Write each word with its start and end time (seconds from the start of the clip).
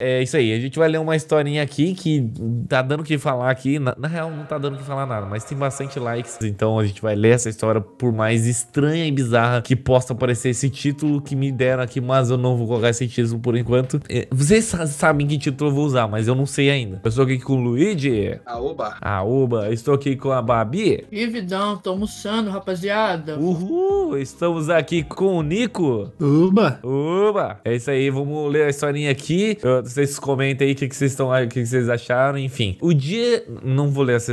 É 0.00 0.22
isso 0.22 0.36
aí, 0.36 0.52
a 0.52 0.60
gente 0.60 0.78
vai 0.78 0.88
ler 0.88 0.98
uma 0.98 1.16
historinha 1.16 1.60
aqui 1.60 1.92
que 1.92 2.30
tá 2.68 2.80
dando 2.82 3.00
o 3.00 3.02
que 3.02 3.18
falar 3.18 3.50
aqui. 3.50 3.80
Na, 3.80 3.96
na, 3.98 4.06
real, 4.06 4.30
não 4.30 4.44
tá 4.44 4.56
dando 4.56 4.74
o 4.74 4.78
que 4.78 4.84
falar 4.84 5.06
nada, 5.06 5.26
mas 5.26 5.42
tem 5.42 5.58
bastante 5.58 5.98
likes. 5.98 6.38
Então 6.40 6.78
a 6.78 6.86
gente 6.86 7.02
vai 7.02 7.16
ler 7.16 7.30
essa 7.30 7.48
história, 7.48 7.80
por 7.80 8.12
mais 8.12 8.46
estranha 8.46 9.04
e 9.04 9.10
bizarra 9.10 9.60
que 9.60 9.74
possa 9.74 10.14
parecer 10.14 10.50
esse 10.50 10.70
título 10.70 11.20
que 11.20 11.34
me 11.34 11.50
deram 11.50 11.82
aqui, 11.82 12.00
mas 12.00 12.30
eu 12.30 12.38
não 12.38 12.56
vou 12.56 12.68
colocar 12.68 12.90
esse 12.90 13.08
título 13.08 13.40
por 13.40 13.56
enquanto. 13.56 14.00
É, 14.08 14.28
vocês 14.30 14.66
sabem 14.66 15.26
que 15.26 15.36
título 15.36 15.70
eu 15.70 15.74
vou 15.74 15.84
usar, 15.84 16.06
mas 16.06 16.28
eu 16.28 16.34
não 16.36 16.46
sei 16.46 16.70
ainda. 16.70 17.00
Eu 17.02 17.08
estou 17.08 17.24
aqui 17.24 17.40
com 17.40 17.54
o 17.54 17.60
Luigi. 17.60 18.38
Aoba. 18.46 18.98
Aoba. 19.00 19.72
Estou 19.72 19.94
aqui 19.94 20.14
com 20.14 20.30
a 20.30 20.40
Babi. 20.40 21.06
E 21.10 21.26
vidão, 21.26 21.76
tô 21.76 21.90
almoçando, 21.90 22.50
rapaziada. 22.50 23.36
Uhul. 23.36 24.16
Estamos 24.16 24.70
aqui 24.70 25.02
com 25.02 25.38
o 25.38 25.42
Nico. 25.42 26.12
Uba. 26.20 26.78
Uba. 26.84 27.60
É 27.64 27.74
isso 27.74 27.90
aí, 27.90 28.08
vamos 28.10 28.52
ler 28.52 28.66
a 28.66 28.68
historinha 28.68 29.10
aqui. 29.10 29.58
Eu, 29.60 29.87
vocês 29.92 30.18
comentem 30.18 30.68
aí 30.68 30.74
o 30.74 30.76
que, 30.76 30.94
vocês 30.94 31.12
estão, 31.12 31.30
o 31.30 31.48
que, 31.48 31.64
vocês 31.64 31.88
acharam, 31.88 32.38
enfim. 32.38 32.76
O 32.80 32.92
dia. 32.92 33.44
Não 33.62 33.88
vou 33.88 34.04
ler 34.04 34.16
esse. 34.18 34.32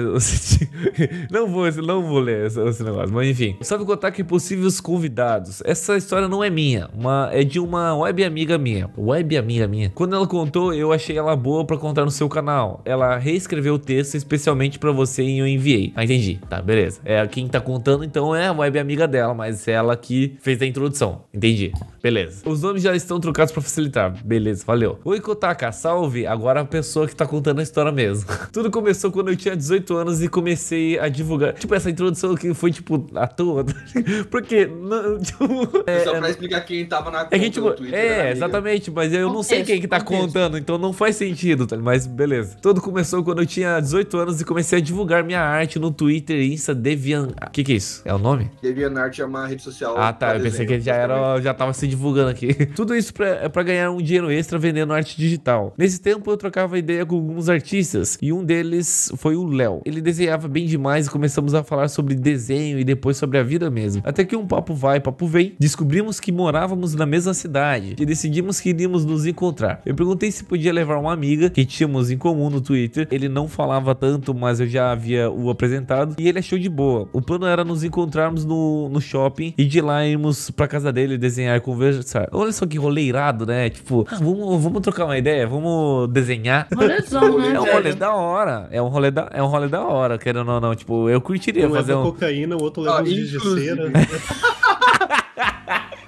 não 1.32 1.48
vou, 1.48 1.72
não 1.72 2.04
vou 2.04 2.20
ler 2.20 2.48
esse, 2.48 2.60
esse 2.60 2.84
negócio, 2.84 3.14
mas 3.14 3.28
enfim. 3.28 3.56
Sabe 3.62 3.86
contar 3.86 4.12
que 4.12 4.24
possíveis 4.24 4.80
convidados. 4.80 5.62
Essa 5.66 5.98
história 5.98 6.28
não 6.28 6.44
é 6.44 6.50
minha, 6.50 6.90
uma, 6.94 7.30
é 7.32 7.44
de 7.44 7.60
uma 7.60 7.96
web 7.96 8.24
amiga 8.24 8.58
minha. 8.58 8.90
Web 8.98 9.38
amiga 9.38 9.68
minha. 9.68 9.90
Quando 9.90 10.16
ela 10.16 10.28
contou, 10.28 10.74
eu 10.74 10.92
achei 10.92 11.18
ela 11.18 11.36
boa 11.36 11.66
para 11.66 11.78
contar 11.78 12.06
no 12.06 12.12
seu 12.12 12.30
canal. 12.30 12.82
Ela 12.86 13.18
reescreveu 13.18 13.76
o 13.76 13.80
texto 13.80 14.16
especialmente 14.16 14.80
para 14.80 14.92
você 14.92 15.24
e 15.24 15.40
eu 15.40 15.48
enviei. 15.48 15.94
Ah, 15.96 16.04
entendi. 16.04 16.40
Tá, 16.50 16.62
beleza. 16.62 17.00
É 17.04 17.26
quem 17.28 17.48
tá 17.48 17.60
contando, 17.60 18.04
então 18.04 18.36
é 18.36 18.48
a 18.48 18.52
web 18.52 18.80
amiga 18.80 19.08
dela, 19.08 19.34
mas 19.34 19.68
é 19.68 19.72
ela 19.72 19.96
que 19.96 20.36
fez 20.42 20.62
a 20.62 20.66
introdução. 20.66 21.24
Entendi. 21.34 21.72
Beleza. 22.02 22.48
Os 22.48 22.62
nomes 22.62 22.82
já 22.82 22.96
estão 22.96 23.20
trocados 23.20 23.52
para 23.52 23.62
facilitar. 23.62 24.14
Beleza, 24.24 24.64
valeu. 24.66 25.00
Oi, 25.04 25.20
Kota 25.20 25.45
Taka, 25.46 25.72
salve! 25.72 26.26
Agora 26.26 26.62
a 26.62 26.66
pessoa 26.66 27.08
que 27.08 27.16
tá 27.16 27.24
contando 27.24 27.60
a 27.60 27.62
história 27.62 27.92
mesmo. 27.92 28.28
Tudo 28.52 28.72
começou 28.72 29.12
quando 29.12 29.30
eu 29.30 29.36
tinha 29.36 29.56
18 29.56 29.96
anos 29.96 30.24
e 30.24 30.28
comecei 30.28 30.98
a 30.98 31.08
divulgar. 31.08 31.54
Tipo, 31.54 31.76
essa 31.76 31.88
introdução 31.88 32.34
que 32.34 32.52
foi, 32.56 32.72
tipo, 32.72 33.06
à 33.14 33.28
toa. 33.28 33.64
Porque. 34.32 34.66
Não, 34.66 35.20
tipo, 35.22 35.84
é, 35.86 36.00
só 36.00 36.18
pra 36.18 36.32
explicar 36.32 36.62
quem 36.62 36.84
tava 36.88 37.12
na 37.12 37.26
conta 37.26 37.36
é 37.36 37.38
que, 37.38 37.52
tipo, 37.52 37.72
Twitter, 37.74 37.94
É, 37.94 38.32
exatamente, 38.32 38.90
mas 38.90 39.14
eu 39.14 39.32
não 39.32 39.44
sei 39.44 39.64
quem 39.64 39.80
que 39.80 39.88
tá 39.88 40.02
contando, 40.02 40.58
então 40.58 40.80
não 40.80 40.92
faz 40.92 41.16
sentido, 41.16 41.68
tá? 41.68 41.78
mas 41.78 42.08
beleza. 42.08 42.58
Tudo 42.60 42.82
começou 42.82 43.24
quando 43.24 43.44
eu 43.44 43.46
tinha 43.46 43.80
18 43.80 44.18
anos 44.18 44.42
e 44.42 44.46
comecei 44.46 44.80
a 44.80 44.82
divulgar 44.82 45.24
minha 45.24 45.42
arte 45.42 45.78
no 45.78 45.92
Twitter 45.92 46.40
e 46.40 46.54
Insta 46.54 46.74
Deviant. 46.74 47.34
O 47.34 47.52
que 47.52 47.64
que 47.64 47.74
é 47.74 47.76
isso? 47.76 48.02
É 48.04 48.12
o 48.16 48.18
nome? 48.18 48.50
DeviantArt 48.64 49.20
é 49.20 49.26
uma 49.26 49.46
rede 49.46 49.62
social. 49.62 49.96
Ah, 49.96 50.12
tá. 50.12 50.36
Eu 50.36 50.42
pensei 50.42 50.66
que 50.66 50.74
ele 50.74 50.82
já 50.82 50.96
era, 50.96 51.40
já 51.40 51.54
tava 51.54 51.72
se 51.72 51.88
divulgando 51.88 52.32
aqui. 52.32 52.52
Tudo 52.76 52.96
isso 52.96 53.14
pra, 53.14 53.28
é 53.28 53.48
pra 53.48 53.62
ganhar 53.62 53.92
um 53.92 54.02
dinheiro 54.02 54.32
extra 54.32 54.58
vendendo 54.58 54.92
arte 54.92 55.16
digital 55.16 55.35
digital. 55.36 55.74
Nesse 55.78 56.00
tempo 56.00 56.32
eu 56.32 56.38
trocava 56.38 56.78
ideia 56.78 57.06
com 57.06 57.16
alguns 57.16 57.50
artistas 57.50 58.18
e 58.22 58.32
um 58.32 58.44
deles 58.44 59.12
foi 59.18 59.36
o 59.36 59.44
Léo. 59.46 59.82
Ele 59.86 60.02
desenhava 60.02 60.48
bem 60.48 60.66
demais 60.66 61.08
e 61.08 61.10
começamos 61.10 61.54
a 61.54 61.64
falar 61.64 61.90
sobre 61.90 62.16
desenho 62.16 62.80
e 62.80 62.84
depois 62.84 63.18
sobre 63.18 63.38
a 63.38 63.44
vida 63.44 63.70
mesmo. 63.70 64.02
Até 64.06 64.24
que 64.24 64.36
um 64.36 64.48
papo 64.48 64.74
vai, 64.74 65.00
papo 65.00 65.28
vem, 65.28 65.54
descobrimos 65.60 66.20
que 66.20 66.32
morávamos 66.32 66.96
na 66.96 67.06
mesma 67.06 67.34
cidade 67.34 67.96
e 68.00 68.06
decidimos 68.06 68.60
que 68.60 68.70
iríamos 68.70 69.06
nos 69.06 69.26
encontrar. 69.26 69.82
Eu 69.86 69.94
perguntei 69.94 70.32
se 70.32 70.44
podia 70.44 70.72
levar 70.72 70.98
uma 70.98 71.14
amiga 71.14 71.50
que 71.50 71.66
tínhamos 71.66 72.10
em 72.10 72.18
comum 72.18 72.50
no 72.50 72.62
Twitter. 72.62 73.08
Ele 73.12 73.28
não 73.28 73.48
falava 73.48 73.94
tanto, 73.94 74.34
mas 74.34 74.60
eu 74.60 74.68
já 74.68 74.92
havia 74.92 75.30
o 75.30 75.50
apresentado 75.50 76.16
e 76.18 76.28
ele 76.28 76.40
achou 76.40 76.58
de 76.58 76.70
boa. 76.70 77.10
O 77.12 77.22
plano 77.22 77.46
era 77.46 77.64
nos 77.64 77.84
encontrarmos 77.84 78.46
no, 78.46 78.90
no 78.90 79.02
shopping 79.02 79.54
e 79.58 79.66
de 79.66 79.82
lá 79.82 80.06
irmos 80.06 80.50
pra 80.50 80.68
casa 80.68 80.92
dele 80.92 81.18
desenhar 81.18 81.58
e 81.58 81.60
conversar. 81.60 82.30
Olha 82.32 82.52
só 82.52 82.66
que 82.66 82.78
roleirado, 82.78 83.46
né? 83.46 83.70
Tipo, 83.70 84.06
ah, 84.10 84.18
vamos, 84.22 84.64
vamos 84.64 84.82
trocar 84.82 85.06
uma 85.06 85.18
ideia 85.18 85.25
ideia, 85.26 85.48
vamos 85.48 86.08
desenhar. 86.10 86.68
Rolezão, 86.72 87.40
né? 87.40 87.54
É 87.56 87.60
um 87.60 87.66
rolê 87.66 87.94
da 87.94 88.14
hora. 88.14 88.68
É 88.70 88.82
um 88.82 88.88
rolê 88.88 89.10
da, 89.10 89.28
é 89.34 89.42
um 89.42 89.48
rolê 89.48 89.68
da 89.68 89.84
hora, 89.84 90.20
querendo 90.20 90.52
ou 90.52 90.62
não. 90.62 90.76
Tipo, 90.76 91.10
eu 91.10 91.20
curtiria 91.20 91.68
um 91.68 91.74
fazer 91.74 91.96
leva 91.96 92.08
um. 92.08 92.12
cocaína, 92.12 92.56
o 92.56 92.62
outro 92.62 92.84
leva 92.84 93.00
ah, 93.00 93.02
um 93.02 93.04
de 93.04 93.40
cera. 93.40 93.92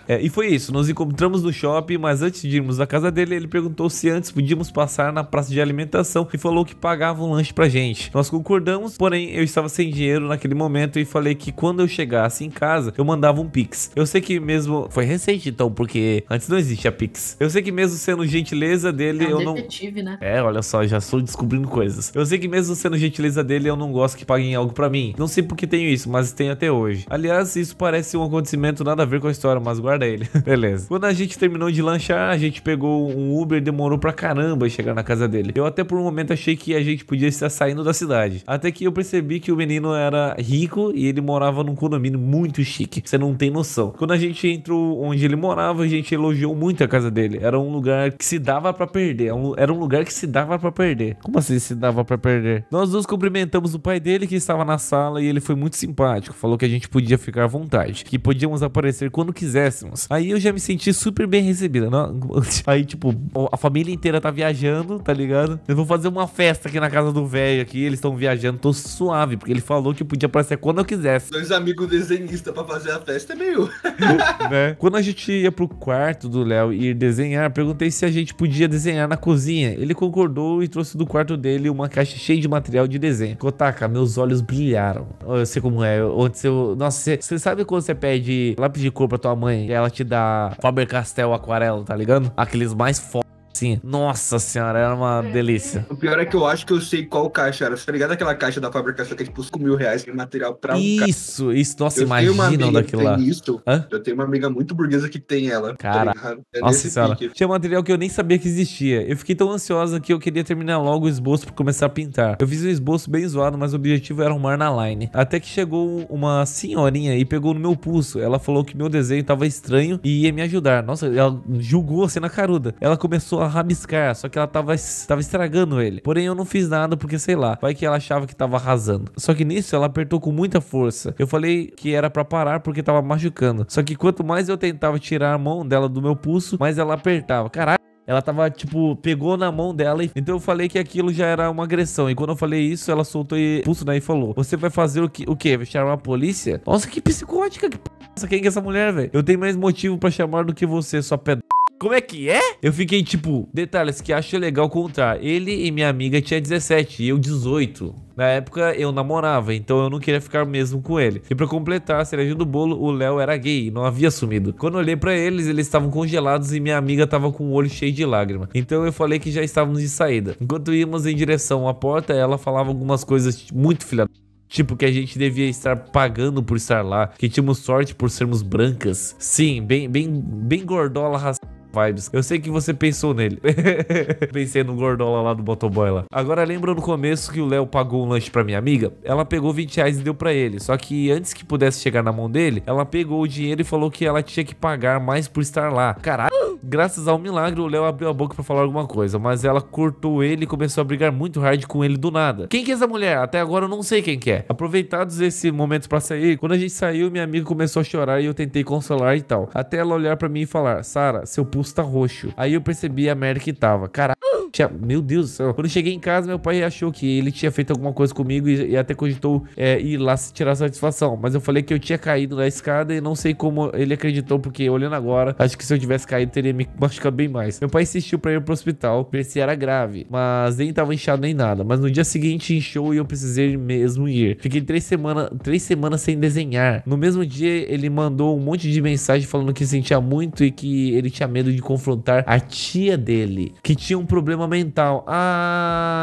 É, 0.08 0.22
e 0.22 0.30
foi 0.30 0.48
isso, 0.48 0.72
nos 0.72 0.90
encontramos 0.90 1.44
no 1.44 1.52
shopping, 1.52 1.98
mas 1.98 2.22
antes 2.22 2.42
de 2.42 2.56
irmos 2.56 2.80
à 2.80 2.88
casa 2.88 3.12
dele, 3.12 3.36
ele 3.36 3.48
perguntou 3.48 3.90
se 3.90 4.10
antes 4.10 4.32
podíamos 4.32 4.72
passar 4.72 5.12
na 5.12 5.24
praça 5.24 5.52
de 5.52 5.60
alimentação 5.60 6.28
e 6.34 6.38
falou 6.38 6.64
que 6.64 6.76
pagava 6.76 7.24
um 7.24 7.32
lanche 7.32 7.54
pra 7.54 7.68
gente. 7.68 8.10
Nós 8.14 8.30
concordamos, 8.30 8.98
porém 8.98 9.32
eu 9.32 9.44
estava 9.44 9.68
sem 9.68 9.90
dinheiro 9.90 10.28
naquele 10.28 10.56
momento 10.56 11.00
e 11.00 11.06
falei 11.06 11.36
que 11.36 11.52
quando 11.52 11.82
eu 11.82 11.88
chegasse 11.88 12.46
em 12.46 12.50
casa, 12.50 12.94
eu 12.98 13.04
mandava 13.04 13.42
um 13.42 13.50
Pix. 13.50 13.92
Eu 13.96 14.06
sei 14.06 14.22
que 14.22 14.40
mesmo. 14.40 14.88
Foi 14.90 15.06
recente 15.06 15.50
então, 15.50 15.72
porque 15.72 16.24
antes 16.30 16.48
não 16.48 16.58
existia 16.58 16.92
Pix. 16.92 17.36
Eu 17.40 17.50
sei 17.50 17.62
que 17.62 17.72
mesmo 17.72 17.98
sendo 17.98 18.26
gentileza 18.26 18.94
dele, 18.94 19.26
é 19.26 19.28
um 19.28 19.40
eu 19.40 19.46
não. 19.46 19.56
Né? 19.56 20.18
É, 20.22 20.42
olha 20.42 20.62
só, 20.62 20.86
já 20.86 20.98
estou 20.98 21.22
descobrindo 21.22 21.68
coisas. 21.68 22.12
Eu 22.16 22.26
sei 22.26 22.40
que 22.40 22.48
mesmo 22.48 22.76
sendo 22.76 22.98
gentileza 22.98 23.44
dele, 23.44 23.70
eu 23.70 23.76
não 23.76 23.92
gosto 23.92 24.18
que 24.18 24.26
paguem 24.26 24.56
algo 24.56 24.74
para 24.74 24.90
mim. 24.90 25.14
Não 25.18 25.28
sei 25.28 25.44
porque 25.44 25.68
tenho 25.68 25.90
isso, 25.90 26.10
mas 26.10 26.32
tenho 26.32 26.52
até 26.52 26.72
hoje. 26.72 27.06
Aliás, 27.10 27.56
isso 27.56 27.76
parece 27.76 28.16
um 28.16 28.24
acontecimento 28.24 28.84
nada 28.84 29.04
a 29.04 29.06
ver 29.06 29.20
com 29.20 29.28
a 29.28 29.32
história, 29.32 29.62
mas 29.62 29.80
guarda 29.80 29.97
ele. 30.06 30.28
Beleza. 30.44 30.88
Quando 30.88 31.06
a 31.06 31.14
gente 31.14 31.38
terminou 31.38 31.72
de 31.72 31.82
lanchar, 31.82 32.30
a 32.30 32.38
gente 32.38 32.62
pegou 32.62 33.10
um 33.10 33.40
Uber 33.40 33.58
e 33.58 33.62
demorou 33.62 33.98
pra 33.98 34.14
caramba 34.14 34.70
chegar 34.70 34.94
na 34.94 35.04
casa 35.04 35.28
dele. 35.28 35.54
Eu 35.56 35.66
até 35.66 35.84
por 35.84 35.98
um 35.98 36.04
momento 36.04 36.34
achei 36.34 36.56
que 36.56 36.76
a 36.76 36.82
gente 36.82 37.06
podia 37.06 37.28
estar 37.28 37.50
saindo 37.50 37.84
da 37.84 37.94
cidade. 37.94 38.44
Até 38.46 38.72
que 38.72 38.84
eu 38.84 38.92
percebi 38.92 39.40
que 39.40 39.52
o 39.52 39.56
menino 39.56 39.94
era 39.94 40.36
rico 40.40 40.92
e 40.94 41.08
ele 41.08 41.22
morava 41.22 41.64
num 41.64 41.76
condomínio 41.76 42.20
muito 42.20 42.64
chique. 42.64 43.02
Você 43.04 43.18
não 43.18 43.34
tem 43.34 43.50
noção. 43.50 43.94
Quando 43.98 44.12
a 44.12 44.18
gente 44.18 44.48
entrou 44.48 45.02
onde 45.02 45.24
ele 45.24 45.36
morava, 45.36 45.84
a 45.84 45.88
gente 45.88 46.14
elogiou 46.14 46.56
muito 46.56 46.84
a 46.84 46.88
casa 46.88 47.10
dele. 47.10 47.40
Era 47.42 47.58
um 47.60 47.72
lugar 47.72 48.12
que 48.12 48.26
se 48.26 48.38
dava 48.38 48.74
para 48.74 48.88
perder. 48.88 49.32
Era 49.58 49.74
um 49.74 49.80
lugar 49.80 50.04
que 50.04 50.14
se 50.14 50.28
dava 50.28 50.60
para 50.60 50.72
perder. 50.72 51.18
Como 51.24 51.38
assim 51.40 51.60
se 51.60 51.74
dava 51.74 52.04
para 52.04 52.18
perder? 52.18 52.66
Nós 52.72 52.92
dois 52.92 53.06
cumprimentamos 53.06 53.74
o 53.74 53.80
pai 53.80 54.00
dele 54.00 54.28
que 54.28 54.36
estava 54.36 54.66
na 54.66 54.78
sala 54.78 55.22
e 55.22 55.26
ele 55.26 55.40
foi 55.40 55.56
muito 55.56 55.76
simpático. 55.76 56.36
Falou 56.36 56.58
que 56.58 56.66
a 56.66 56.70
gente 56.70 56.90
podia 56.90 57.18
ficar 57.18 57.46
à 57.46 57.48
vontade, 57.48 58.04
que 58.04 58.20
podíamos 58.20 58.64
aparecer 58.64 59.10
quando 59.10 59.34
quiséssemos. 59.34 59.87
Aí 60.10 60.28
Aí 60.28 60.32
eu 60.32 60.40
já 60.40 60.52
me 60.52 60.60
senti 60.60 60.92
super 60.94 61.26
bem 61.26 61.42
recebida. 61.42 61.90
Não? 61.90 62.20
Aí, 62.68 62.84
tipo, 62.84 63.16
a 63.50 63.56
família 63.56 63.94
inteira 63.94 64.20
tá 64.20 64.30
viajando, 64.30 65.00
tá 65.00 65.14
ligado? 65.14 65.58
Eu 65.66 65.76
vou 65.76 65.86
fazer 65.86 66.10
uma 66.10 66.28
festa 66.28 66.68
aqui 66.68 66.80
na 66.82 66.90
casa 66.90 67.14
do 67.14 67.26
velho 67.26 67.62
aqui. 67.62 67.82
Eles 67.82 67.98
estão 67.98 68.14
viajando, 68.14 68.60
tô 68.60 68.74
suave, 68.74 69.38
porque 69.38 69.54
ele 69.54 69.62
falou 69.62 69.94
que 69.94 70.04
podia 70.04 70.28
aparecer 70.28 70.58
quando 70.58 70.80
eu 70.80 70.86
quisesse. 70.86 71.32
Dois 71.32 71.50
amigos 71.50 71.88
desenhistas 71.88 72.54
pra 72.54 72.66
fazer 72.66 72.92
a 72.92 73.00
festa 73.00 73.34
é 73.34 73.36
meio. 73.38 73.70
né? 74.52 74.76
Quando 74.78 74.98
a 74.98 75.02
gente 75.02 75.32
ia 75.32 75.52
pro 75.52 75.68
quarto 75.68 76.28
do 76.28 76.44
Léo 76.44 76.74
ir 76.74 76.94
desenhar, 76.94 77.50
perguntei 77.52 77.90
se 77.90 78.04
a 78.04 78.12
gente 78.12 78.34
podia 78.34 78.68
desenhar 78.68 79.08
na 79.08 79.16
cozinha. 79.16 79.70
Ele 79.70 79.94
concordou 79.94 80.62
e 80.62 80.68
trouxe 80.68 80.98
do 80.98 81.06
quarto 81.06 81.38
dele 81.38 81.70
uma 81.70 81.88
caixa 81.88 82.18
cheia 82.18 82.42
de 82.42 82.50
material 82.50 82.86
de 82.86 83.00
desenho. 83.00 83.38
Kotaka, 83.38 83.88
meus 83.88 84.18
olhos 84.18 84.42
brilharam. 84.42 85.08
Eu 85.26 85.46
sei 85.46 85.62
como 85.62 85.84
é. 85.84 86.04
Onde 86.04 86.38
seu. 86.38 86.76
Nossa, 86.76 87.18
você 87.18 87.40
sabe 87.40 87.64
quando 87.64 87.82
você 87.82 87.96
pede 87.96 88.56
lápis 88.58 88.82
de 88.82 88.92
cor 88.92 89.08
pra 89.08 89.18
tua 89.18 89.36
mãe 89.36 89.72
ela 89.78 89.90
te 89.90 90.04
dá 90.04 90.52
Faber-Castell 90.62 91.34
Aquarela, 91.34 91.84
tá 91.84 91.96
ligado? 91.96 92.32
Aqueles 92.36 92.74
mais 92.74 93.00
foda 93.00 93.37
assim. 93.58 93.80
Nossa 93.84 94.38
senhora, 94.40 94.80
era 94.80 94.96
uma 94.96 95.22
delícia. 95.22 95.86
O 95.90 95.96
pior 95.96 96.20
é 96.20 96.26
que 96.26 96.36
eu 96.36 96.46
acho 96.46 96.66
que 96.66 96.74
eu 96.74 96.80
sei 96.80 97.06
qual 97.06 97.30
caixa 97.30 97.66
era. 97.66 97.76
Você 97.76 97.86
tá 97.86 97.92
ligado 97.92 98.12
aquela 98.12 98.36
caixa 98.36 98.62
da 98.62 98.72
Faber-Castell 98.72 99.18
que 99.18 99.24
é 99.24 99.26
tipo 99.26 99.44
5 99.44 99.60
mil 99.60 99.76
reais 99.76 100.04
de 100.04 100.12
material 100.12 100.56
pra 100.56 100.78
Isso, 100.78 101.52
isso. 101.52 101.76
Nossa, 101.80 102.04
imagina 102.04 102.72
daquilo 102.72 103.04
lá. 103.04 103.18
Isso. 103.18 103.62
Hã? 103.68 103.86
Eu 103.90 104.02
tenho 104.02 104.16
uma 104.16 104.24
amiga 104.24 104.50
muito 104.50 104.76
burguesa 104.76 105.10
que 105.10 105.20
tem 105.20 105.50
ela. 105.50 105.76
Tá 105.76 105.92
Cara, 105.92 106.14
tá 106.14 106.38
é 106.54 106.60
nossa 106.60 106.90
senhora. 106.90 107.16
Pique. 107.16 107.34
Tinha 107.34 107.48
material 107.48 107.84
que 107.84 107.92
eu 107.92 107.98
nem 107.98 108.10
sabia 108.10 108.38
que 108.38 108.48
existia. 108.48 109.02
Eu 109.02 109.18
fiquei 109.18 109.36
tão 109.36 109.52
ansiosa 109.52 110.00
que 110.00 110.14
eu 110.14 110.20
queria 110.20 110.44
terminar 110.44 110.78
logo 110.78 111.06
o 111.06 111.10
esboço 111.10 111.46
pra 111.46 111.56
começar 111.56 111.88
a 111.88 111.90
pintar. 111.90 112.38
Eu 112.40 112.48
fiz 112.48 112.64
um 112.64 112.70
esboço 112.70 113.10
bem 113.10 113.28
zoado, 113.28 113.58
mas 113.58 113.74
o 113.74 113.76
objetivo 113.76 114.22
era 114.22 114.32
arrumar 114.32 114.58
na 114.58 114.88
line. 114.88 115.10
Até 115.14 115.40
que 115.40 115.48
chegou 115.48 116.06
uma 116.10 116.46
senhorinha 116.46 117.16
e 117.16 117.26
pegou 117.26 117.54
no 117.54 117.60
meu 117.60 117.76
pulso. 117.76 118.20
Ela 118.20 118.40
falou 118.40 118.64
que 118.64 118.78
meu 118.78 118.90
desenho 118.90 119.24
tava 119.24 119.48
estranho 119.48 120.00
e 120.04 120.24
ia 120.24 120.32
me 120.32 120.42
ajudar. 120.42 120.84
Nossa, 120.84 121.08
ela 121.08 121.40
julgou 121.60 122.04
assim 122.04 122.20
na 122.20 122.30
caruda. 122.30 122.76
Ela 122.80 122.98
começou 122.98 123.42
a 123.42 123.47
rabiscar, 123.48 124.16
só 124.16 124.30
que 124.30 124.38
ela 124.38 124.48
tava, 124.48 124.76
tava 125.08 125.22
estragando 125.22 125.82
ele. 125.82 126.02
Porém, 126.02 126.26
eu 126.26 126.36
não 126.36 126.46
fiz 126.46 126.70
nada 126.70 126.96
porque, 126.98 127.18
sei 127.20 127.36
lá, 127.36 127.58
vai 127.62 127.74
que 127.74 127.86
ela 127.86 127.98
achava 127.98 128.28
que 128.28 128.36
tava 128.36 128.58
arrasando. 128.58 129.12
Só 129.18 129.34
que 129.34 129.46
nisso 129.46 129.76
ela 129.76 129.86
apertou 129.86 130.20
com 130.20 130.32
muita 130.32 130.62
força. 130.62 131.16
Eu 131.18 131.28
falei 131.28 131.68
que 131.68 131.94
era 131.94 132.10
para 132.10 132.26
parar 132.26 132.60
porque 132.60 132.84
tava 132.84 133.02
machucando. 133.02 133.66
Só 133.68 133.84
que 133.84 133.96
quanto 133.96 134.24
mais 134.24 134.50
eu 134.50 134.58
tentava 134.58 135.00
tirar 135.00 135.34
a 135.34 135.38
mão 135.38 135.68
dela 135.68 135.90
do 135.90 136.02
meu 136.02 136.16
pulso, 136.16 136.58
mais 136.60 136.78
ela 136.78 136.94
apertava. 136.94 137.50
Caralho. 137.50 137.78
Ela 138.08 138.22
tava, 138.22 138.50
tipo, 138.50 138.96
pegou 138.96 139.36
na 139.36 139.52
mão 139.52 139.76
dela. 139.76 140.02
E... 140.02 140.10
Então 140.16 140.36
eu 140.36 140.40
falei 140.40 140.70
que 140.70 140.80
aquilo 140.80 141.12
já 141.12 141.26
era 141.26 141.52
uma 141.52 141.66
agressão. 141.66 142.10
E 142.10 142.16
quando 142.16 142.30
eu 142.30 142.38
falei 142.38 142.62
isso, 142.62 142.90
ela 142.90 143.04
soltou 143.04 143.38
e 143.38 143.62
pulso 143.66 143.84
daí 143.84 143.98
e 143.98 144.02
falou: 144.02 144.34
Você 144.34 144.56
vai 144.56 144.70
fazer 144.70 145.02
o 145.04 145.10
que? 145.10 145.26
O 145.28 145.36
quê? 145.36 145.58
Vai 145.58 145.66
chamar 145.66 145.94
a 145.94 145.98
polícia? 145.98 146.62
Nossa, 146.66 146.88
que 146.88 147.02
psicótica. 147.02 147.70
Que 147.70 147.78
p... 147.78 147.92
Quem 148.30 148.42
é 148.42 148.48
essa 148.48 148.62
mulher, 148.62 148.94
velho? 148.94 149.10
Eu 149.12 149.22
tenho 149.22 149.38
mais 149.38 149.58
motivo 149.58 149.98
para 149.98 150.10
chamar 150.10 150.46
do 150.46 150.54
que 150.54 150.66
você, 150.66 151.02
sua 151.02 151.18
pedra. 151.18 151.44
Como 151.80 151.94
é 151.94 152.02
que 152.02 152.28
é? 152.28 152.42
Eu 152.60 152.74
fiquei 152.74 153.04
tipo, 153.04 153.48
detalhes 153.54 154.02
que 154.02 154.12
acho 154.12 154.36
legal 154.40 154.68
contar. 154.68 155.24
Ele 155.24 155.68
e 155.68 155.72
minha 155.72 155.88
amiga 155.88 156.20
tinha 156.20 156.42
17 156.42 157.04
e 157.04 157.10
eu 157.10 157.20
18. 157.20 157.94
Na 158.16 158.26
época 158.26 158.74
eu 158.74 158.92
namorava, 158.92 159.54
então 159.54 159.84
eu 159.84 159.90
não 159.90 160.00
queria 160.00 160.20
ficar 160.20 160.44
mesmo 160.44 160.82
com 160.82 161.00
ele. 161.00 161.22
E 161.30 161.36
pra 161.36 161.46
completar 161.46 162.02
a 162.02 162.06
cereja 162.06 162.34
do 162.34 162.48
bolo, 162.48 162.82
o 162.82 162.90
Léo 162.90 163.20
era 163.20 163.38
gay, 163.38 163.70
não 163.70 163.86
havia 163.86 164.10
sumido. 164.10 164.54
Quando 164.54 164.76
olhei 164.76 164.96
pra 164.96 165.16
eles, 165.16 165.46
eles 165.46 165.68
estavam 165.68 165.92
congelados 165.92 166.52
e 166.52 166.60
minha 166.60 166.78
amiga 166.78 167.06
tava 167.06 167.32
com 167.32 167.44
o 167.44 167.52
olho 167.52 167.70
cheio 167.70 167.94
de 167.94 168.04
lágrima. 168.06 168.50
Então 168.56 168.84
eu 168.84 168.92
falei 168.92 169.20
que 169.20 169.30
já 169.30 169.44
estávamos 169.44 169.80
de 169.80 169.88
saída. 169.88 170.36
Enquanto 170.42 170.74
íamos 170.74 171.06
em 171.06 171.16
direção 171.16 171.68
à 171.68 171.76
porta, 171.76 172.12
ela 172.12 172.40
falava 172.40 172.70
algumas 172.70 173.04
coisas 173.04 173.52
muito 173.52 173.86
filha 173.86 174.08
Tipo, 174.50 174.78
que 174.78 174.86
a 174.86 174.92
gente 174.92 175.20
devia 175.20 175.48
estar 175.50 175.76
pagando 175.76 176.42
por 176.42 176.56
estar 176.56 176.82
lá, 176.82 177.08
que 177.08 177.28
tínhamos 177.28 177.60
sorte 177.60 177.94
por 177.94 178.10
sermos 178.10 178.42
brancas. 178.42 179.14
Sim, 179.20 179.62
bem, 179.62 179.90
bem, 179.90 180.10
bem 180.10 180.66
gordola 180.66 181.18
racista 181.18 181.57
vibes. 181.86 182.10
Eu 182.12 182.24
sei 182.24 182.40
que 182.40 182.50
você 182.50 182.74
pensou 182.74 183.14
nele. 183.14 183.40
Pensei 184.32 184.64
no 184.64 184.76
gordola 184.76 185.22
lá 185.22 185.34
do 185.34 185.44
motoboy 185.44 185.92
lá. 185.92 186.06
Agora 186.12 186.44
lembra 186.44 186.74
no 186.74 186.82
começo 186.82 187.32
que 187.32 187.42
o 187.42 187.46
Léo 187.46 187.68
pagou 187.68 188.06
um 188.06 188.10
lanche 188.10 188.30
pra 188.32 188.44
minha 188.44 188.58
amiga? 188.58 188.92
Ela 189.04 189.26
pegou 189.26 189.54
20 189.54 189.78
reais 189.78 190.00
e 190.00 190.04
deu 190.04 190.14
pra 190.14 190.34
ele. 190.34 190.60
Só 190.60 190.76
que 190.78 191.12
antes 191.12 191.34
que 191.34 191.46
pudesse 191.46 191.82
chegar 191.82 192.04
na 192.04 192.12
mão 192.12 192.30
dele, 192.30 192.64
ela 192.66 192.86
pegou 192.86 193.22
o 193.22 193.28
dinheiro 193.28 193.62
e 193.62 193.66
falou 193.66 193.92
que 193.92 194.06
ela 194.06 194.24
tinha 194.24 194.44
que 194.44 194.56
pagar 194.56 195.00
mais 195.00 195.28
por 195.28 195.42
estar 195.42 195.72
lá. 195.72 195.94
Caralho. 195.96 196.47
Graças 196.64 197.08
ao 197.08 197.18
milagre, 197.18 197.60
o 197.60 197.68
Léo 197.68 197.86
abriu 197.86 198.10
a 198.10 198.14
boca 198.14 198.36
para 198.36 198.44
falar 198.44 198.62
alguma 198.62 198.86
coisa, 198.86 199.18
mas 199.18 199.44
ela 199.44 199.62
cortou 199.62 200.24
ele 200.24 200.44
e 200.44 200.48
começou 200.48 200.82
a 200.82 200.86
brigar 200.86 201.12
muito 201.12 201.40
hard 201.40 201.66
com 201.66 201.84
ele 201.84 201.98
do 201.98 202.12
nada. 202.12 202.48
Quem 202.48 202.64
que 202.64 202.72
é 202.72 202.74
essa 202.74 202.88
mulher? 202.88 203.18
Até 203.18 203.40
agora 203.40 203.66
eu 203.66 203.70
não 203.70 203.84
sei 203.84 204.02
quem 204.02 204.20
que 204.20 204.32
é. 204.32 204.46
Aproveitados 204.50 205.20
esse 205.20 205.52
momento 205.52 205.88
para 205.88 206.00
sair, 206.00 206.38
quando 206.38 206.54
a 206.54 206.58
gente 206.58 206.72
saiu, 206.72 207.12
minha 207.12 207.24
amiga 207.24 207.46
começou 207.46 207.82
a 207.82 207.84
chorar 207.84 208.22
e 208.22 208.26
eu 208.26 208.34
tentei 208.34 208.64
consolar 208.64 209.16
e 209.18 209.22
tal. 209.22 209.50
Até 209.54 209.78
ela 209.78 209.96
olhar 209.96 210.18
para 210.18 210.30
mim 210.30 210.42
e 210.42 210.46
falar: 210.46 210.84
Sara, 210.84 211.26
seu 211.26 211.46
pulso 211.46 211.76
tá 211.76 211.82
roxo. 211.82 212.34
Aí 212.36 212.54
eu 212.54 212.62
percebi 212.62 213.10
a 213.10 213.16
merda 213.16 213.40
que 213.40 213.54
tava. 213.54 213.88
Caralho. 213.88 214.27
Tinha, 214.58 214.68
meu 214.68 215.04
Deus 215.04 215.28
do 215.28 215.32
céu. 215.34 215.54
Quando 215.54 215.66
eu 215.66 215.70
cheguei 215.70 215.94
em 215.94 216.00
casa, 216.00 216.26
meu 216.26 216.40
pai 216.40 216.64
achou 216.64 216.92
que 216.92 217.20
ele 217.20 217.32
tinha 217.32 217.52
feito 217.52 217.70
alguma 217.70 217.94
coisa 217.94 218.12
comigo 218.12 218.50
e, 218.50 218.72
e 218.72 218.78
até 218.78 218.96
cogitou 218.96 219.44
é, 219.56 219.80
ir 219.80 219.98
lá 219.98 220.16
tirar 220.34 220.56
satisfação. 220.56 221.16
Mas 221.16 221.36
eu 221.36 221.42
falei 221.42 221.62
que 221.62 221.72
eu 221.72 221.78
tinha 221.78 221.98
caído 222.00 222.36
na 222.36 222.48
escada 222.48 222.92
e 222.92 223.00
não 223.00 223.14
sei 223.14 223.36
como 223.36 223.70
ele 223.76 223.94
acreditou, 223.94 224.40
porque 224.40 224.68
olhando 224.68 224.96
agora, 224.96 225.36
acho 225.38 225.56
que 225.56 225.64
se 225.64 225.72
eu 225.72 225.78
tivesse 225.78 226.08
caído, 226.08 226.32
teria 226.32 226.54
me 226.54 226.68
machucado 226.80 227.16
bem 227.16 227.28
mais. 227.28 227.60
Meu 227.60 227.70
pai 227.70 227.84
insistiu 227.84 228.18
pra 228.18 228.34
ir 228.34 228.42
pro 228.42 228.52
hospital, 228.52 229.08
ver 229.12 229.24
se 229.26 229.40
era 229.40 229.54
grave, 229.54 230.08
mas 230.10 230.58
nem 230.58 230.74
tava 230.74 230.92
inchado 230.92 231.22
nem 231.22 231.36
nada. 231.36 231.64
Mas 231.64 231.80
no 231.80 231.92
dia 231.92 232.04
seguinte 232.04 232.56
inchou 232.56 232.96
e 232.96 232.98
eu 232.98 233.06
precisei 233.06 233.56
mesmo 233.56 234.08
ir. 234.08 234.40
Fiquei 234.40 234.62
três 234.62 234.84
semanas, 234.86 235.30
três 235.44 235.62
semanas 235.62 236.02
sem 236.02 236.18
desenhar. 236.18 236.82
No 236.84 236.98
mesmo 236.98 237.24
dia, 237.24 237.72
ele 237.72 237.92
mandou 237.92 238.36
um 238.36 238.42
monte 238.42 238.72
de 238.72 238.82
mensagem 238.82 239.28
falando 239.28 239.54
que 239.54 239.68
sentia 239.68 240.02
muito 240.02 240.44
e 240.44 240.50
que 240.50 240.96
ele 240.96 241.12
tinha 241.12 241.28
medo 241.28 241.54
de 241.54 241.62
confrontar 241.62 242.24
a 242.26 242.40
tia 242.40 242.98
dele, 242.98 243.54
que 243.62 243.76
tinha 243.76 244.00
um 244.00 244.06
problema 244.06 244.47
mental. 244.48 245.04
Ah. 245.08 245.98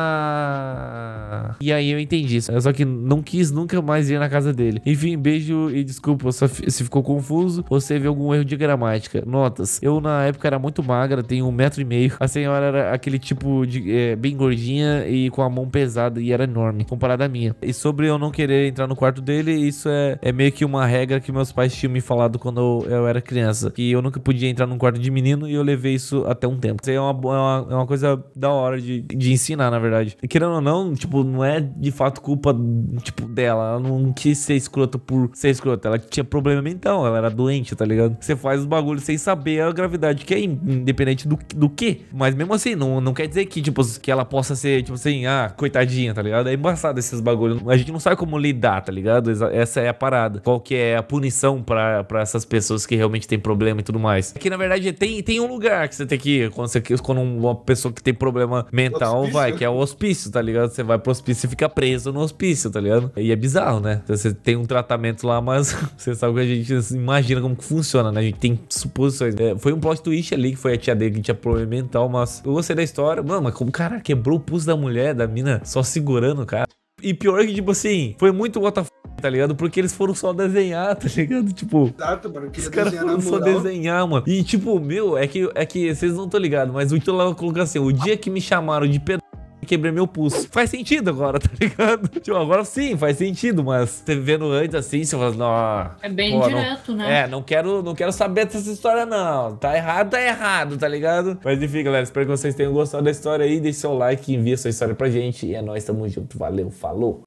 E 1.61 1.73
aí 1.73 1.91
eu 1.91 1.99
entendi 1.99 2.37
isso. 2.37 2.53
Só 2.61 2.73
que 2.73 2.85
não 2.85 3.23
quis 3.23 3.51
nunca 3.51 3.81
mais 3.81 4.11
ir 4.11 4.19
na 4.19 4.29
casa 4.29 4.53
dele. 4.53 4.83
Enfim, 4.85 5.17
beijo 5.17 5.71
e 5.71 5.83
desculpa 5.83 6.31
se 6.33 6.85
ficou 6.85 7.03
confuso 7.03 7.65
ou 7.69 7.81
se 7.81 7.89
teve 7.89 8.07
algum 8.07 8.35
erro 8.35 8.45
de 8.45 8.57
gramática. 8.57 9.23
Notas. 9.27 9.83
Eu 9.83 10.01
na 10.01 10.25
época 10.25 10.47
era 10.47 10.59
muito 10.59 10.83
magra, 10.83 11.23
tenho 11.23 11.47
um 11.47 11.53
metro 11.53 11.81
e 11.81 11.85
meio. 11.85 12.13
A 12.21 12.29
senhora 12.29 12.67
era 12.67 12.93
aquele 12.93 13.19
tipo 13.19 13.67
de 13.67 13.91
é, 13.95 14.17
bem 14.17 14.37
gordinha 14.37 15.07
e 15.07 15.31
com 15.31 15.43
a 15.43 15.51
mão 15.51 15.69
pesada 15.69 16.21
e 16.21 16.33
era 16.33 16.45
enorme, 16.45 16.85
comparada 16.85 17.25
à 17.25 17.29
minha. 17.29 17.55
E 17.63 17.73
sobre 17.73 18.09
eu 18.09 18.19
não 18.19 18.31
querer 18.31 18.69
entrar 18.69 18.87
no 18.87 18.97
quarto 18.97 19.21
dele, 19.21 19.53
isso 19.53 19.89
é, 19.89 20.19
é 20.21 20.33
meio 20.33 20.53
que 20.53 20.65
uma 20.65 20.87
regra 20.87 21.21
que 21.21 21.33
meus 21.33 21.53
pais 21.53 21.75
tinham 21.75 21.93
me 21.93 22.01
falado 22.01 22.39
quando 22.39 22.85
eu, 22.87 22.91
eu 22.91 23.07
era 23.07 23.21
criança. 23.21 23.71
Que 23.71 23.91
eu 23.91 24.03
nunca 24.03 24.21
podia 24.21 24.49
entrar 24.49 24.67
num 24.67 24.79
quarto 24.79 24.99
de 24.99 25.11
menino 25.11 25.49
e 25.49 25.55
eu 25.55 25.63
levei 25.63 25.95
isso 25.95 26.25
até 26.27 26.47
um 26.47 26.59
tempo. 26.59 26.83
Isso 26.83 26.91
é 26.91 27.01
uma, 27.01 27.11
é 27.11 27.39
uma, 27.39 27.67
é 27.71 27.75
uma 27.75 27.87
coisa 27.87 28.23
da 28.37 28.51
hora 28.51 28.81
de, 28.81 29.03
de 29.03 29.33
ensinar, 29.33 29.71
na 29.71 29.79
verdade. 29.79 30.17
E 30.23 30.29
querendo 30.29 30.53
ou 30.53 30.61
não, 30.61 30.95
tipo, 30.95 31.25
não 31.25 31.45
é 31.45 31.61
de 31.61 31.91
fato 31.91 32.21
culpa, 32.21 32.55
tipo, 33.03 33.27
dela. 33.27 33.71
Ela 33.71 33.81
não 33.81 34.13
quis 34.13 34.39
ser 34.39 34.55
escrota 34.55 34.99
por 34.99 35.31
ser 35.35 35.51
escrota. 35.51 35.89
Ela 35.89 35.99
tinha 35.99 36.25
problema 36.25 36.63
mental, 36.63 37.07
ela 37.07 37.19
era 37.19 37.31
doente, 37.31 37.75
tá 37.75 37.85
ligado? 37.85 38.17
Você 38.21 38.37
faz 38.37 38.61
os 38.61 38.67
bagulhos 38.67 39.05
sem 39.05 39.19
saber 39.19 39.63
a 39.63 39.73
gravidade 39.73 40.25
que 40.25 40.35
é, 40.35 40.41
independente 40.41 41.27
do, 41.27 41.39
do 41.55 41.69
que. 41.69 42.03
Mas 42.13 42.35
mesmo 42.35 42.55
assim, 42.55 42.75
não, 42.75 43.01
não 43.01 43.15
quer 43.15 43.27
dizer 43.27 43.47
que, 43.47 43.61
tipo, 43.63 43.83
que 44.01 44.11
ela 44.11 44.25
possa 44.25 44.55
ser, 44.55 44.83
tipo 44.83 44.95
assim, 44.95 45.27
ah, 45.27 45.53
coitadinha, 45.57 46.15
tá 46.15 46.23
ligado? 46.23 46.49
É 46.49 46.55
embaçado 46.55 46.99
esses 46.99 47.21
bagulhos. 47.21 47.61
A 47.69 47.77
gente 47.77 47.93
não 47.93 48.01
sabe 48.01 48.17
como 48.17 48.39
lidar, 48.39 48.83
tá 48.83 48.93
ligado? 48.93 49.31
Essa 49.53 49.81
é 49.81 49.89
a 49.89 49.95
parada. 49.95 50.41
Qual 50.41 50.61
que 50.61 50.75
é 50.75 50.97
a 50.97 51.03
punição 51.03 51.63
pra, 51.63 52.05
pra 52.05 52.21
essas 52.21 52.45
pessoas 52.45 52.87
que 52.87 52.97
realmente 52.97 53.29
tem 53.29 53.39
problema 53.39 53.81
e 53.81 53.83
tudo 53.83 53.99
mais. 53.99 54.33
Que 54.33 54.51
na 54.51 54.57
verdade 54.57 54.93
tem, 54.93 55.23
tem 55.23 55.41
um 55.41 55.47
lugar 55.47 55.89
que 55.89 55.95
você 55.95 56.07
tem 56.07 56.19
que 56.19 56.43
ir 56.43 56.51
quando, 56.51 56.69
você, 56.69 56.81
quando 57.03 57.21
uma 57.21 57.55
pessoa 57.55 57.93
que 57.93 58.03
tem 58.03 58.13
problema 58.13 58.24
problema 58.25 58.67
mental, 58.73 59.19
hospício. 59.19 59.33
vai, 59.35 59.53
que 59.53 59.65
é 59.65 59.69
o 59.69 59.77
hospício, 59.77 60.31
tá 60.31 60.41
ligado? 60.41 60.71
Você 60.71 60.83
vai 60.83 60.99
pro 60.99 61.13
hospício 61.13 61.47
e 61.47 61.51
fica 61.51 61.69
preso 61.69 62.11
no 62.11 62.21
hospício, 62.21 62.71
tá 62.71 62.81
ligado? 62.81 63.13
E 63.17 63.31
é 63.31 63.37
bizarro, 63.37 63.81
né? 63.81 64.01
Você 64.09 64.33
tem 64.33 64.57
um 64.57 64.65
tratamento 64.65 65.27
lá, 65.27 65.41
mas 65.41 65.77
você 65.97 66.15
sabe 66.15 66.35
que 66.35 66.41
a 66.41 66.47
gente 66.47 66.95
imagina 66.95 67.41
como 67.41 67.55
que 67.55 67.65
funciona, 67.65 68.11
né? 68.11 68.21
A 68.21 68.25
gente 68.25 68.39
tem 68.39 68.59
suposições. 68.69 69.35
É, 69.39 69.57
foi 69.59 69.73
um 69.73 69.81
plot 69.81 70.03
twist 70.03 70.33
ali, 70.33 70.53
que 70.53 70.57
foi 70.57 70.75
a 70.75 70.79
tia 70.79 70.95
dele 70.95 71.17
que 71.17 71.21
tinha 71.21 71.35
problema 71.35 71.69
mental, 71.69 72.09
mas 72.09 72.43
eu 72.45 72.53
gostei 72.53 72.75
da 72.75 72.83
história. 72.83 73.23
Mano, 73.23 73.43
mas 73.43 73.55
como, 73.55 73.71
cara, 73.71 74.01
quebrou 74.01 74.39
o 74.39 74.41
pulso 74.41 74.67
da 74.67 74.77
mulher, 74.77 75.15
da 75.15 75.27
mina, 75.27 75.61
só 75.65 75.83
segurando 75.83 76.43
o 76.43 76.47
cara. 76.47 76.67
E 77.03 77.13
pior 77.13 77.45
que, 77.45 77.53
tipo 77.53 77.71
assim, 77.71 78.15
foi 78.19 78.33
muito 78.33 78.59
WTF, 78.59 78.89
tá 79.25 79.31
ligado? 79.31 79.57
Porque 79.57 79.81
eles 79.81 79.95
foram 79.95 80.15
só 80.15 80.35
desenhar, 80.35 80.95
tá 80.95 81.09
ligado? 81.17 81.51
Tipo. 81.51 81.91
Exato, 81.97 82.31
mano. 82.31 82.53
Os 82.55 82.69
caras 82.69 82.95
foram 82.95 83.21
só 83.23 83.39
desenhar, 83.39 84.07
mano. 84.07 84.23
E, 84.27 84.43
tipo, 84.43 84.79
meu, 84.79 85.17
é 85.17 85.27
que, 85.27 85.49
é 85.55 85.65
que 85.65 85.95
vocês 85.95 86.13
não 86.13 86.27
estão 86.27 86.39
ligados, 86.39 86.75
mas 86.75 86.93
o 86.93 86.99
Tio 86.99 87.15
colocou 87.35 87.63
assim: 87.63 87.79
o 87.79 87.91
dia 87.91 88.19
que 88.19 88.29
me 88.29 88.39
chamaram 88.39 88.87
de 88.87 89.01
pedaço 89.01 89.25
quebrei 89.65 89.91
meu 89.91 90.07
pulso. 90.07 90.49
Faz 90.51 90.71
sentido 90.71 91.11
agora, 91.11 91.39
tá 91.41 91.49
ligado? 91.59 92.09
Tipo, 92.21 92.37
agora 92.37 92.65
sim, 92.65 92.97
faz 92.97 93.17
sentido, 93.17 93.65
mas 93.65 94.03
você 94.05 94.15
vendo 94.15 94.51
antes 94.53 94.75
assim, 94.75 95.05
você 95.05 95.17
fala, 95.17 95.35
não. 95.35 95.91
É 96.03 96.09
bem 96.09 96.39
pô, 96.39 96.47
direto, 96.47 96.93
não, 96.93 96.99
né? 96.99 97.21
É, 97.21 97.27
não 97.27 97.43
quero, 97.43 97.83
não 97.83 97.95
quero 97.95 98.13
saber 98.13 98.47
dessa 98.47 98.71
história, 98.71 99.07
não. 99.07 99.57
Tá 99.57 99.75
errado, 99.75 100.11
tá 100.11 100.21
errado, 100.21 100.77
tá 100.77 100.87
ligado? 100.87 101.39
Mas 101.45 101.63
enfim, 101.63 101.83
galera, 101.83 102.05
espero 102.05 102.27
que 102.27 102.33
vocês 102.33 102.55
tenham 102.55 102.73
gostado 102.73 103.05
da 103.05 103.11
história 103.11 103.45
aí. 103.45 103.59
Deixe 103.61 103.81
seu 103.81 103.95
like, 103.95 104.33
envia 104.33 104.57
sua 104.57 104.71
história 104.71 104.95
pra 104.95 105.09
gente. 105.09 105.47
E 105.47 105.55
é 105.55 105.63
nóis, 105.63 105.85
tamo 105.85 106.09
junto. 106.09 106.39
Valeu, 106.39 106.71
falou. 106.71 107.23